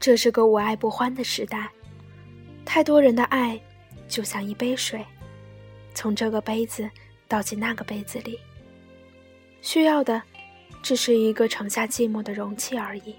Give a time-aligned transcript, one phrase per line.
[0.00, 1.68] 这是个无爱不欢的时代，
[2.64, 3.60] 太多人的爱
[4.08, 5.04] 就像一杯水，
[5.94, 6.88] 从这个杯子
[7.28, 8.38] 倒进那个杯子里，
[9.60, 10.22] 需要的
[10.82, 13.14] 只是一个盛下寂寞的容器而已。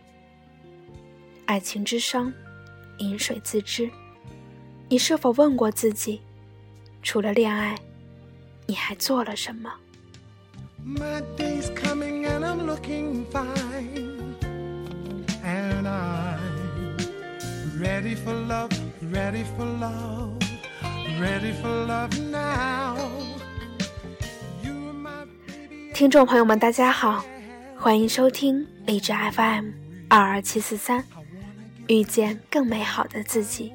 [1.46, 2.34] 爱情之伤，
[2.98, 3.88] 饮水自知。
[4.90, 6.20] 你是否问过自己，
[7.04, 7.78] 除了恋爱，
[8.66, 9.72] 你还做了什么
[17.82, 18.70] ？ready for love,
[19.12, 20.38] ready for love,
[21.20, 22.96] ready for love now.
[25.92, 27.26] 听众朋友们，大家好，
[27.76, 29.72] 欢迎收听荔枝 FM
[30.08, 31.04] 二二七四三，
[31.88, 33.74] 遇见更美好的自己。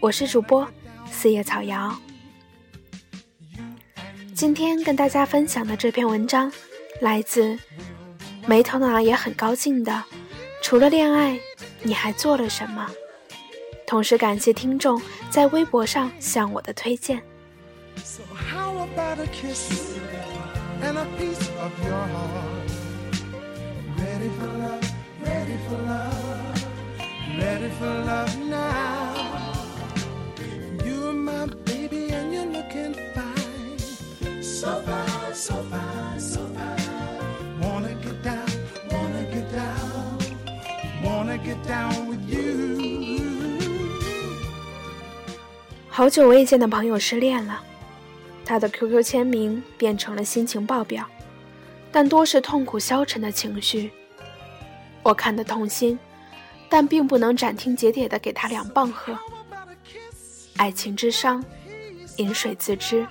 [0.00, 0.68] 我是主播
[1.08, 1.94] 四叶草瑶。
[4.34, 6.52] 今天跟大家分享的这篇文章，
[7.00, 7.56] 来自
[8.46, 10.02] 没头脑也很高兴的。
[10.60, 11.38] 除了恋爱，
[11.82, 12.90] 你还做了什么？
[13.92, 14.98] 同时感谢听众
[15.28, 17.22] 在微博上向我的推荐。
[45.94, 47.62] 好久未见的朋友失恋了，
[48.46, 51.04] 他的 QQ 签名变成了心情报表，
[51.92, 53.92] 但多是痛苦消沉的情绪。
[55.02, 55.98] 我看得痛心，
[56.70, 59.14] 但并不能斩钉截铁地给他两棒喝。
[60.56, 61.44] 爱情之伤，
[62.16, 63.06] 饮水自知。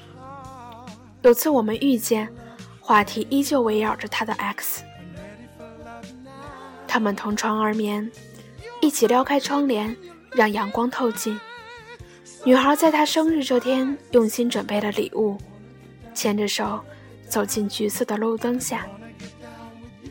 [1.21, 2.27] 有次我们遇见，
[2.79, 4.81] 话题依旧围绕着他的 X。
[6.87, 8.11] 他们同床而眠，
[8.81, 9.95] 一起撩开窗帘，
[10.31, 11.39] 让阳光透进。
[12.43, 15.37] 女孩在他生日这天用心准备了礼物，
[16.13, 16.83] 牵着手
[17.29, 18.87] 走进橘色的路灯下，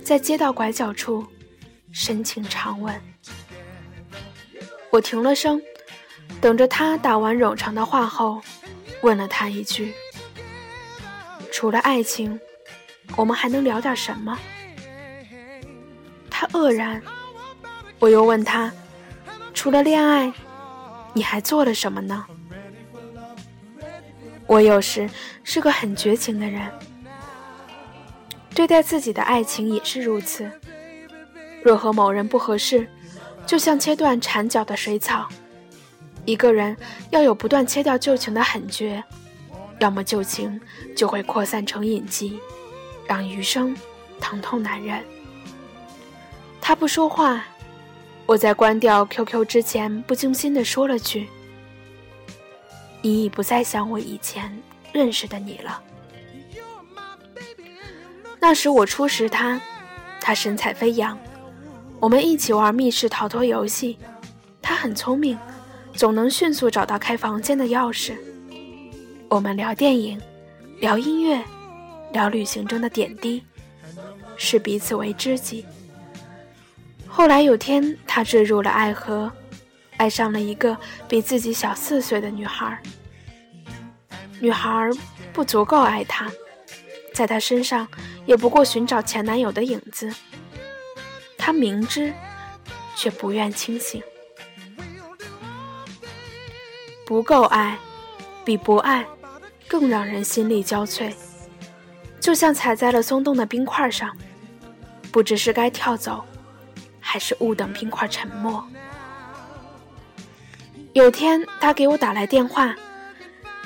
[0.05, 1.27] 在街道拐角处
[1.91, 2.95] 深情长吻。
[4.91, 5.61] 我停了声，
[6.41, 8.41] 等着他打完冗长的话后，
[9.03, 9.93] 问了他一句
[11.53, 12.39] ：“除了爱情，
[13.17, 14.39] 我们还能聊点什么？”
[16.31, 17.03] 他愕然。
[17.99, 18.73] 我又问他
[19.53, 20.33] ：“除了恋爱？”
[21.13, 22.25] 你还做了什么呢？
[24.47, 25.09] 我有时
[25.45, 26.71] 是个很绝情的人，
[28.55, 30.51] 对待自己的爱情也是如此。
[31.63, 32.89] 若和某人不合适，
[33.47, 35.29] 就像切断缠脚的水草，
[36.25, 36.77] 一个人
[37.11, 39.03] 要有不断切掉旧情的狠绝，
[39.79, 40.61] 要么旧情
[40.97, 42.41] 就会扩散成隐疾，
[43.07, 43.77] 让余生
[44.21, 45.05] 疼痛难忍。
[46.61, 47.45] 他不说话。
[48.31, 51.27] 我在关掉 QQ 之前，不经心地说了句
[53.03, 54.57] ：“你已不再像我以前
[54.93, 55.83] 认识的你了。”
[58.39, 59.61] 那时我初识他，
[60.21, 61.19] 他神采飞扬，
[61.99, 63.99] 我们一起玩密室逃脱游戏，
[64.63, 65.37] 他很聪明，
[65.95, 68.17] 总能迅速找到开房间的钥匙。
[69.29, 70.21] 我们聊电影，
[70.79, 71.43] 聊音乐，
[72.13, 73.43] 聊旅行中的点滴，
[74.37, 75.67] 视彼此为知己。
[77.13, 79.31] 后来有天，他坠入了爱河，
[79.97, 80.77] 爱上了一个
[81.09, 82.81] 比自己小四岁的女孩。
[84.39, 84.89] 女孩
[85.33, 86.31] 不足够爱他，
[87.13, 87.87] 在他身上
[88.25, 90.11] 也不过寻找前男友的影子。
[91.37, 92.15] 他明知，
[92.97, 94.03] 却不愿清醒。
[97.05, 97.77] 不够爱，
[98.45, 99.05] 比不爱
[99.69, 101.13] 更让人心力交瘁，
[102.21, 104.17] 就像踩在了松动的冰块上，
[105.11, 106.25] 不知是该跳走。
[107.11, 108.65] 还是误等冰块沉默。
[110.93, 112.73] 有天，他给我打来电话，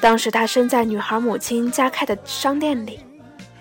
[0.01, 3.01] 当时他身在女孩母亲家开的商店里，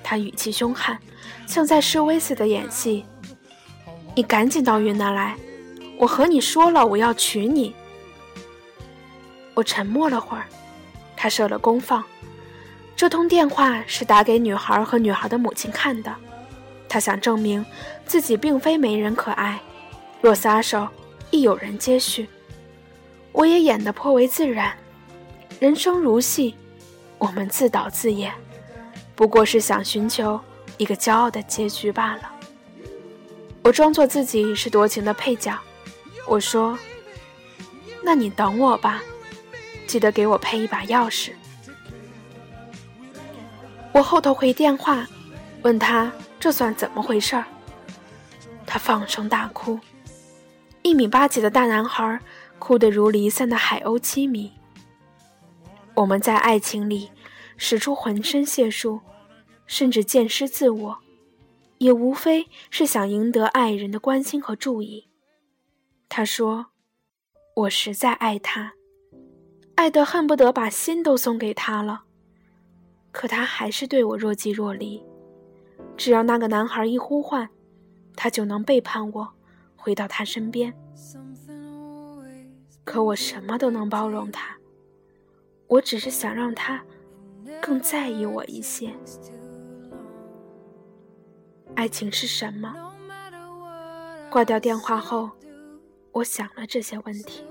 [0.01, 0.97] 他语气凶悍，
[1.45, 3.03] 像在示威似的演戏。
[4.15, 5.35] 你赶紧到云南来，
[5.97, 7.75] 我和你说了，我要娶你。
[9.53, 10.45] 我沉默了会儿，
[11.17, 12.01] 他设了功放，
[12.95, 16.15] 这通电话是打给女孩和女孩的母亲看的，
[16.87, 17.65] 他想证明
[18.05, 19.59] 自己并非没人可爱。
[20.23, 20.87] 若撒手，
[21.31, 22.29] 亦有人接续。
[23.33, 24.73] 我也演得颇为自然。
[25.59, 26.55] 人生如戏，
[27.17, 28.31] 我们自导自演，
[29.15, 30.39] 不过是想寻求
[30.77, 32.31] 一个骄傲的结局罢了。
[33.63, 35.59] 我装作自己是多情的配角，
[36.25, 36.79] 我说
[38.01, 39.03] ：“那你等我吧，
[39.85, 41.31] 记得给我配一把钥匙。”
[43.91, 45.05] 我后头回电话，
[45.63, 46.09] 问他
[46.39, 47.43] 这算怎么回事儿，
[48.65, 49.77] 他放声大哭。
[50.83, 52.19] 一米八几的大男孩，
[52.59, 54.51] 哭得如离散的海鸥凄迷。
[55.95, 57.09] 我们在爱情里
[57.55, 58.99] 使出浑身解数，
[59.65, 60.97] 甚至见失自我，
[61.77, 65.07] 也无非是想赢得爱人的关心和注意。
[66.09, 66.67] 他说
[67.55, 68.73] ：“我实在爱他，
[69.75, 72.03] 爱得恨不得把心都送给他了。
[73.13, 75.01] 可他还是对我若即若离。
[75.95, 77.49] 只要那个男孩一呼唤，
[78.15, 79.33] 他就能背叛我。”
[79.83, 80.73] 回到他身边，
[82.85, 84.55] 可我什么都能包容他，
[85.67, 86.81] 我只是想让他
[87.61, 88.93] 更在意我一些。
[91.75, 92.73] 爱情是什么？
[94.31, 95.29] 挂掉电话后，
[96.13, 97.43] 我想了这些问题。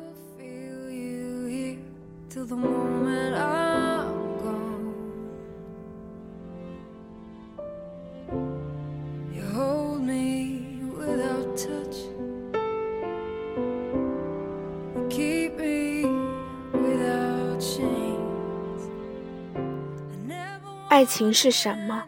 [20.92, 22.04] 爱情是什么？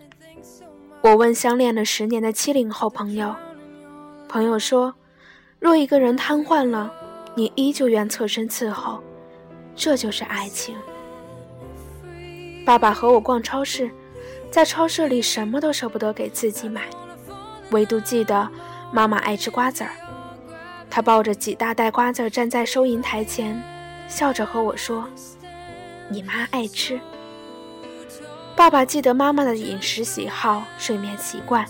[1.01, 3.35] 我问相恋了十年的七零后朋友。
[4.29, 4.95] 朋友说，
[5.59, 6.93] 若一个人瘫痪了，
[7.35, 9.03] 你依旧愿侧身伺候，
[9.75, 10.77] 这就是爱情。
[12.67, 13.91] 爸爸和我逛超市，
[14.51, 16.83] 在超市里什么都舍不得给自己买，
[17.71, 18.47] 唯独记得
[18.93, 19.93] 妈妈爱吃瓜子儿。
[20.91, 23.59] 他抱着几大袋瓜子儿站在收银台前，
[24.09, 25.09] 笑着和我说
[26.11, 27.01] ：“你妈爱吃。”
[28.57, 31.67] 爸爸记得妈妈的饮食喜好、睡眠习惯，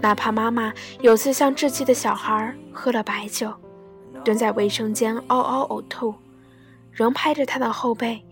[0.00, 3.50] 哪怕妈妈有次像稚气的小孩喝了白酒，
[4.22, 6.14] 蹲在卫生间嗷嗷呕吐，
[6.92, 8.22] 仍拍着她的后背，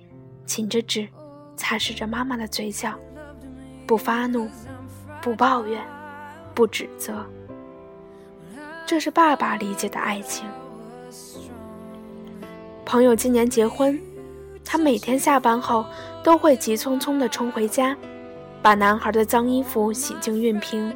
[0.46, 1.08] 噙着纸，
[1.56, 2.92] 擦拭着妈妈的嘴角，
[3.86, 4.48] 不发怒，
[5.22, 5.82] 不抱怨，
[6.54, 7.24] 不指责。
[8.86, 10.46] 这是爸爸理解的爱情。
[12.84, 13.98] 朋友今年结婚。
[14.64, 15.84] 他每天下班后
[16.22, 17.96] 都会急匆匆地冲回家，
[18.62, 20.94] 把男孩的脏衣服洗净熨平，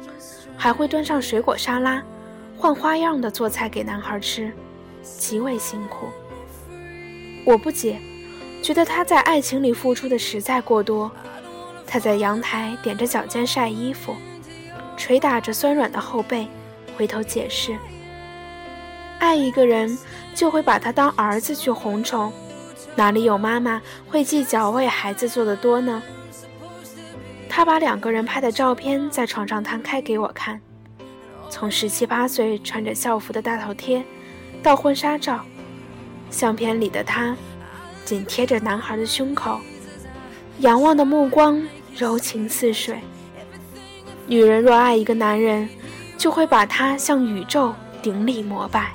[0.55, 2.01] 还会端上水果沙拉，
[2.55, 4.51] 换花样的做菜给男孩吃，
[5.01, 6.07] 极为辛苦。
[7.45, 7.99] 我不解，
[8.63, 11.11] 觉得他在爱情里付出的实在过多。
[11.85, 14.15] 他在阳台踮着脚尖晒衣服，
[14.97, 16.47] 捶打着酸软的后背，
[16.97, 17.77] 回头解释：
[19.19, 19.97] 爱一个人
[20.33, 22.31] 就会把他当儿子去哄宠。
[22.97, 26.01] 哪里有妈妈会计较为孩子做的多呢？
[27.47, 30.59] 他把两个人拍的照片在床上摊开给我看，
[31.47, 34.03] 从十七八岁穿着校服的大头贴，
[34.63, 35.45] 到婚纱照，
[36.31, 37.37] 相片里的他
[38.03, 39.59] 紧贴着男孩的胸口，
[40.61, 41.61] 仰望的目光
[41.95, 42.99] 柔情似水。
[44.25, 45.69] 女人若爱一个男人，
[46.17, 48.91] 就会把他向宇宙顶礼膜拜，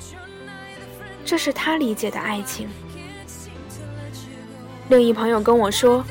[1.24, 2.68] 这是他理解的爱情。
[4.92, 6.04] 另一朋友跟我说，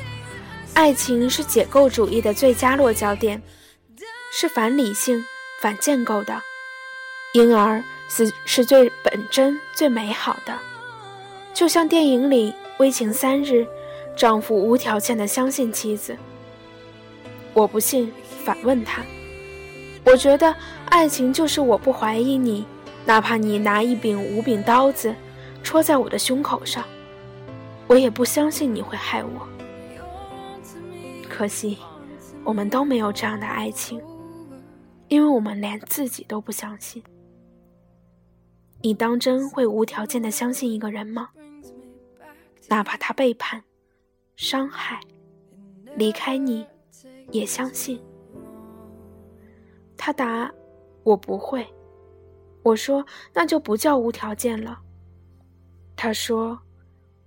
[0.74, 3.40] 爱情是解构主义的最佳落脚点，
[4.32, 5.24] 是反理性、
[5.60, 6.42] 反建构的，
[7.32, 10.58] 因而是是最本真、最美好的。
[11.54, 13.52] 就像电影里《危情三日》，
[14.16, 16.16] 丈夫无条件的相信妻子。
[17.54, 18.12] 我不信，
[18.44, 19.00] 反问他。
[20.02, 20.52] 我觉得
[20.86, 22.66] 爱情就是我不怀疑你，
[23.04, 25.14] 哪怕你拿一柄无柄刀子
[25.62, 26.84] 戳在我的胸口上。
[27.88, 29.46] 我也不相信你会害我，
[31.28, 31.78] 可惜，
[32.42, 34.00] 我们都没有这样的爱情，
[35.08, 37.02] 因为我们连自己都不相信。
[38.80, 41.28] 你当真会无条件的相信一个人吗？
[42.68, 43.62] 哪怕他背叛、
[44.36, 44.98] 伤害、
[45.94, 46.66] 离开你，
[47.30, 48.02] 也相信？
[49.98, 50.50] 他答
[51.04, 51.66] ：“我不会。”
[52.64, 54.80] 我说：“那就不叫无条件了。”
[55.94, 56.58] 他说。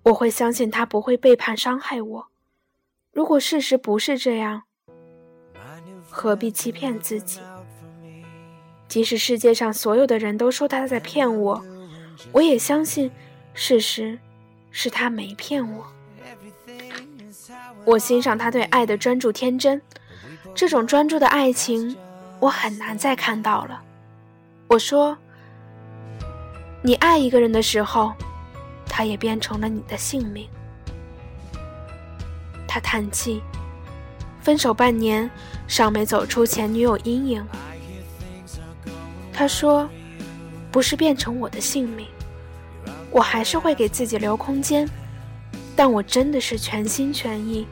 [0.06, 2.28] 我会相信他不会背叛伤害我。
[3.12, 4.64] 如果事实不是这样，
[6.12, 7.40] 何必欺骗自己？
[8.88, 11.66] 即使世界上所有的人都说他在骗我，
[12.32, 13.10] 我也相信
[13.56, 14.20] 事实
[14.70, 15.88] 是他没骗我。
[17.84, 19.82] 我欣赏他对爱的专注天真，
[20.54, 21.98] 这种专注的爱情，
[22.40, 23.82] 我很难再看到了。
[24.68, 25.18] 我说，
[26.84, 28.14] 你爱一个人的时候。
[28.98, 30.48] 他也变成了你的性命。
[32.66, 33.42] 他叹气，
[34.40, 35.30] 分手半年，
[35.68, 37.46] 尚没走出前女友阴影。
[39.34, 39.90] 他说
[40.72, 42.08] ：“不是变成我的性命，
[43.12, 44.90] 我还是会给自己留空间，
[45.76, 47.68] 但我真的是全心全意。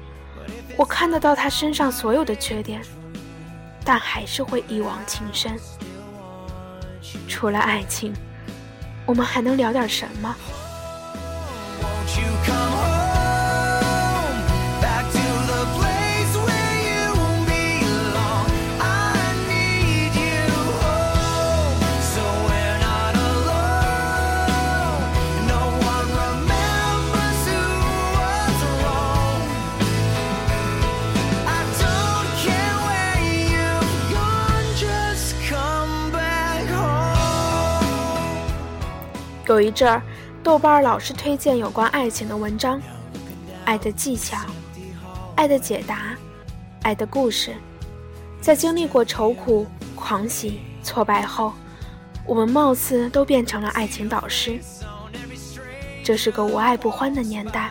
[0.76, 2.82] 我看得到他身上所有的缺点，
[3.86, 5.58] 但还是会一往情深。
[7.30, 8.14] 除了爱情，
[9.06, 10.36] 我们还能聊点什么？
[39.54, 40.02] 有一阵儿，
[40.42, 42.82] 豆瓣老是推荐有关爱情的文章，
[43.66, 44.36] 爱的技巧，
[45.36, 46.16] 爱的解答，
[46.82, 47.54] 爱的故事。
[48.42, 51.54] 在经历过愁苦、狂喜、挫败后，
[52.26, 54.60] 我们貌似都变成了爱情导师。
[56.04, 57.70] 这是个无爱不欢的年代，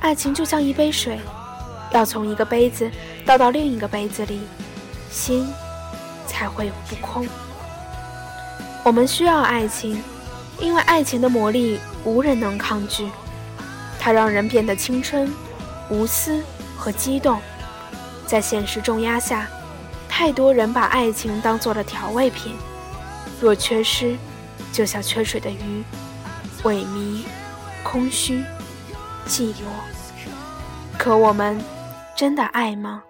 [0.00, 1.20] 爱情就像一杯水，
[1.92, 2.90] 要从一个杯子
[3.24, 4.40] 倒到另一个杯子里，
[5.12, 5.48] 心
[6.26, 7.24] 才会不空。
[8.84, 10.02] 我们需要爱情。
[10.60, 13.10] 因为爱情的魔力无人能抗拒，
[13.98, 15.32] 它让人变得青春、
[15.88, 16.42] 无私
[16.76, 17.40] 和激动。
[18.26, 19.48] 在现实重压下，
[20.08, 22.54] 太多人把爱情当做了调味品，
[23.40, 24.16] 若缺失，
[24.72, 25.82] 就像缺水的鱼，
[26.64, 27.24] 萎靡、
[27.82, 28.44] 空虚、
[29.26, 29.68] 寂寞。
[30.98, 31.58] 可我们
[32.16, 33.04] 真的爱吗？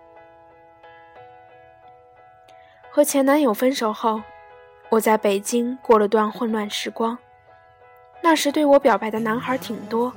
[2.90, 4.20] 和前男友分手后，
[4.90, 7.18] 我在北京过了段混乱时光。
[8.22, 10.12] 那时对我表白的男孩挺多，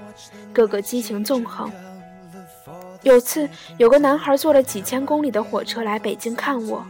[0.52, 1.72] 个个激情纵横。
[3.04, 6.86] 有次有个男孩坐了几千公里的火车来北京看我，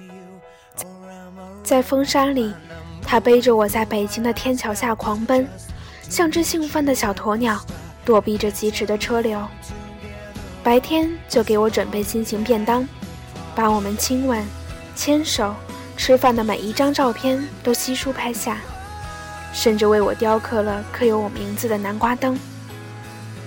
[1.63, 2.53] 在风沙里，
[3.01, 5.47] 他背着我在北京的天桥下狂奔，
[6.09, 7.59] 像只兴奋的小鸵鸟，
[8.03, 9.39] 躲避着疾驰的车流。
[10.63, 12.87] 白天就给我准备心情便当，
[13.55, 14.43] 把我们亲吻、
[14.95, 15.55] 牵手、
[15.95, 18.57] 吃饭的每一张照片都悉数拍下。
[19.53, 22.37] 甚至为我雕刻了刻有我名字的南瓜灯。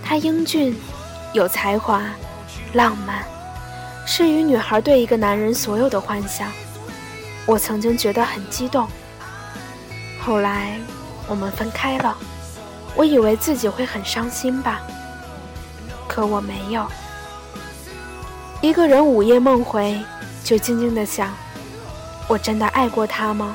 [0.02, 0.76] 他英俊，
[1.32, 2.02] 有才华，
[2.74, 3.24] 浪漫，
[4.06, 6.52] 是与女孩对一个男人所有的幻想。
[7.46, 8.86] 我曾经觉得很激动。
[10.20, 10.78] 后来
[11.26, 12.16] 我们分开了，
[12.94, 14.82] 我以为自己会很伤心吧，
[16.06, 16.86] 可我没有。
[18.60, 19.98] 一个人午夜梦回，
[20.42, 21.32] 就静静的想：
[22.28, 23.54] 我真的爱过他吗？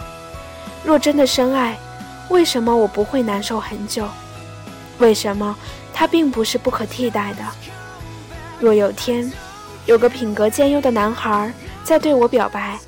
[0.83, 1.77] 若真的深爱。
[2.29, 4.07] 为什么我不会难受很久？
[4.99, 5.55] 为什么
[5.93, 7.43] 他并不是不可替代的？
[8.59, 9.31] 若有天
[9.85, 12.79] 有个品格兼优的男孩在对我表白，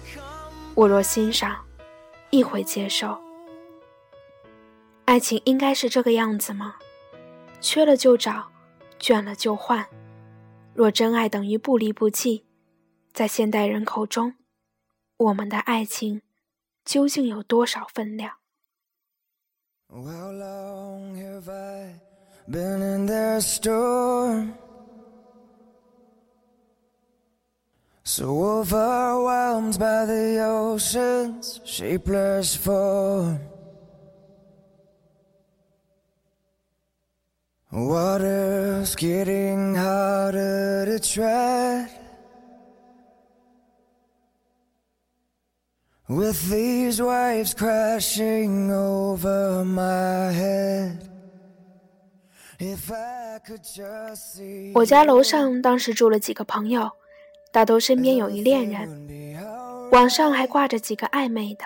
[0.75, 1.55] 我若欣赏，
[2.29, 3.17] 亦会接受。
[5.05, 6.75] 爱情应该是这个样子吗？
[7.59, 8.49] 缺了就找，
[8.99, 9.85] 倦了就换。
[10.73, 12.45] 若真爱等于不离不弃，
[13.13, 14.35] 在现代人口中，
[15.17, 16.21] 我们的爱情
[16.85, 18.35] 究竟有多少分量
[19.93, 21.93] ？How long have I
[22.49, 24.53] been in their storm?
[28.03, 33.39] So overwhelmed by the ocean's shapeless form.
[37.71, 42.00] Water's getting harder to tread.
[46.11, 50.97] With these waves crashing over my head.
[54.73, 56.91] 我家楼上当时住了几个朋友，
[57.53, 59.39] 大都身边有一恋人，
[59.93, 61.63] 网上还挂着几个暧昧的。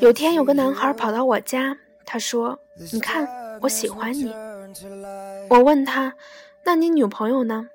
[0.00, 1.74] 有天有个男孩跑到我家，
[2.04, 2.58] 他说
[2.92, 3.26] ：“你看，
[3.62, 4.30] 我喜欢你。”
[5.48, 6.14] 我问他
[6.62, 7.66] ：“那你女朋友呢？”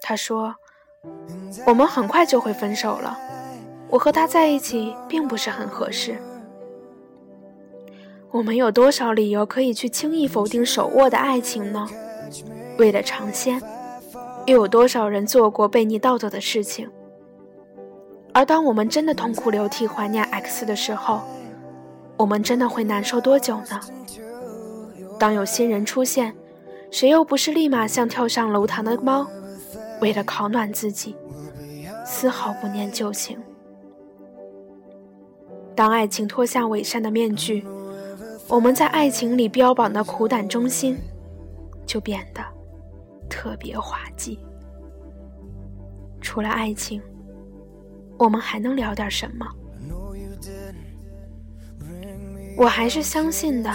[0.00, 0.54] 他说
[1.66, 3.18] ：“我们很快就会分手了。”
[3.88, 6.16] 我和他在一起并不是很合适。
[8.30, 11.88] 我们有多少理由可以去轻易否定手握的爱情呢？
[12.78, 13.62] 为了尝鲜，
[14.44, 16.90] 又有多少人做过背逆道德的事情？
[18.34, 21.22] 而当我们真的痛哭流涕怀念 X 的时候，
[22.18, 23.80] 我们真的会难受多久呢？
[25.18, 26.34] 当有新人出现，
[26.90, 29.26] 谁又不是立马像跳上楼堂的猫，
[30.02, 31.16] 为了烤暖自己，
[32.04, 33.38] 丝毫不念旧情？
[35.76, 37.62] 当爱情脱下伪善的面具，
[38.48, 40.98] 我们在爱情里标榜的苦胆忠心，
[41.84, 42.42] 就变得
[43.28, 44.40] 特别滑稽。
[46.22, 47.02] 除了爱情，
[48.18, 49.46] 我们还能聊点什么？
[52.56, 53.70] 我还是相信的，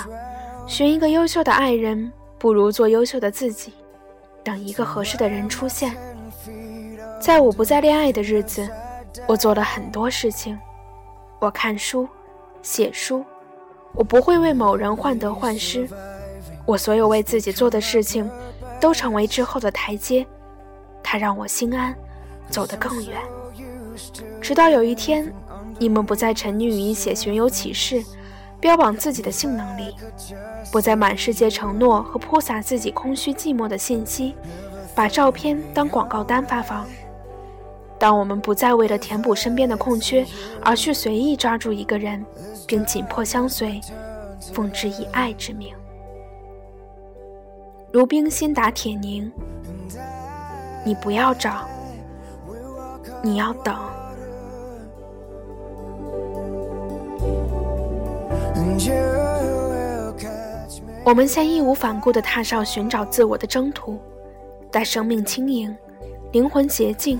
[0.65, 3.71] 寻一个优秀的爱人，不如做优秀的自己。
[4.43, 5.95] 等一个合适的人出现，
[7.19, 8.67] 在我不再恋爱的日子，
[9.27, 10.57] 我做了很多事情。
[11.41, 12.07] 我看书，
[12.61, 13.25] 写书，
[13.95, 15.89] 我不会为某人患得患失，
[16.67, 18.29] 我所有为自己做的事情，
[18.79, 20.23] 都成为之后的台阶，
[21.01, 21.95] 它让我心安，
[22.47, 23.19] 走得更远。
[24.39, 25.33] 直到有一天，
[25.79, 28.03] 你们不再沉溺于写寻友启事，
[28.59, 29.95] 标榜自己的性能力，
[30.71, 34.35] 不再满世界承诺和铺洒自己空虚寂寞的信息，
[34.93, 36.85] 把照片当广告单发放。
[38.01, 40.25] 当我们不再为了填补身边的空缺
[40.59, 42.25] 而去随意抓住一个人，
[42.65, 43.79] 并紧迫相随，
[44.51, 45.71] 奉之以爱之名，
[47.93, 49.31] 如冰心打铁凝。
[50.83, 51.67] 你不要找，
[53.21, 53.77] 你要等。
[61.03, 63.99] 我们先义无反顾地踏上寻找自我的征途，
[64.71, 65.77] 待生命轻盈，
[66.31, 67.19] 灵魂洁净。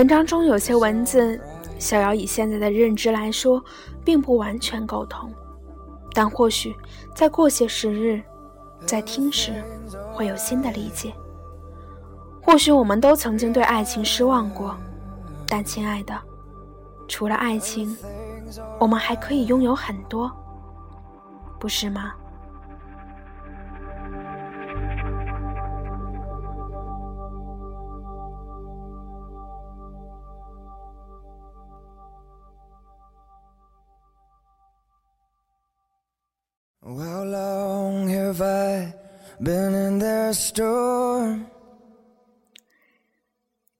[0.00, 1.38] 文章中有些文字，
[1.78, 3.62] 小姚以现在的认知来说，
[4.02, 5.30] 并不完全沟通，
[6.14, 6.74] 但或许
[7.14, 8.22] 再过些时日，
[8.86, 9.62] 在听时
[10.10, 11.12] 会有新的理解。
[12.40, 14.74] 或许我们都曾经对爱情失望过，
[15.46, 16.18] 但亲爱的，
[17.06, 17.94] 除了爱情，
[18.78, 20.32] 我们还可以拥有很多，
[21.58, 22.14] 不是吗？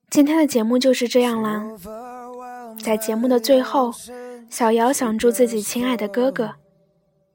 [0.09, 1.63] 今天的节目就是这样啦。
[2.83, 3.91] 在节目的最后，
[4.49, 6.55] 小瑶想祝自己亲爱的哥哥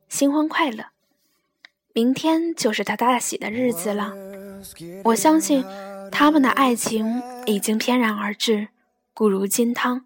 [0.09, 0.87] 新婚快乐。
[1.95, 4.13] 明天就是他大喜的日子了，
[5.05, 5.65] 我相信
[6.13, 8.69] 他们的爱情已经翩然而至，
[9.15, 10.05] 固如金汤。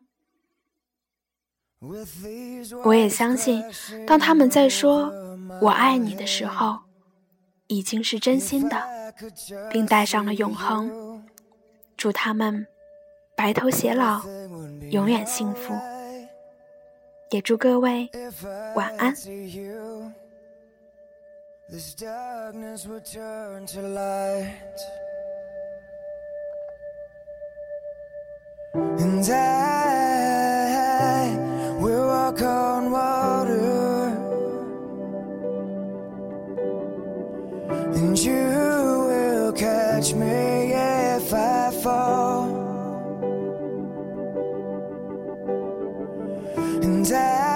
[2.85, 3.65] 我也相信，
[4.07, 5.13] 当他们在说
[5.63, 6.81] “我爱你”的时候，
[7.67, 8.77] 已经是真心的，
[9.71, 11.25] 并带上了永恒。
[11.97, 12.67] 祝他们
[13.37, 14.23] 白头偕老，
[14.91, 15.75] 永远幸福。
[17.31, 18.11] 也祝各位
[18.75, 19.15] 晚安。
[40.01, 42.49] Catch me if I fall.
[46.83, 47.50] And I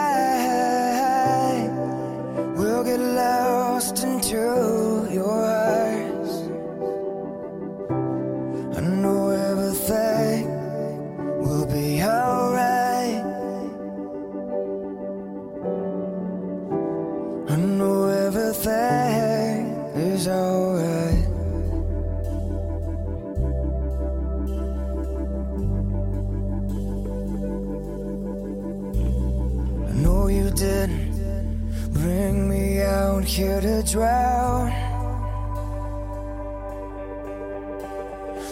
[33.34, 34.70] here to drown.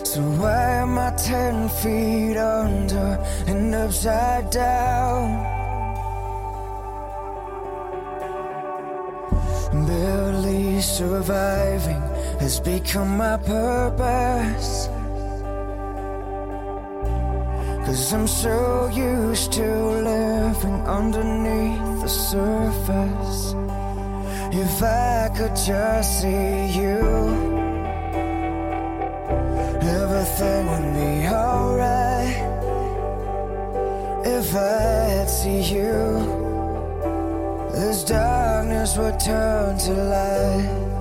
[0.04, 3.10] So why am I ten feet under
[3.46, 5.26] and upside down?
[9.86, 12.02] Barely surviving
[12.40, 14.88] has become my purpose.
[17.86, 19.66] Cause I'm so used to
[20.10, 23.54] living underneath the surface.
[24.52, 26.98] If I could just see you,
[29.80, 32.36] everything would be alright.
[34.26, 36.00] If I see you,
[37.72, 40.91] this darkness would turn to light.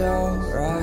[0.00, 0.77] alright.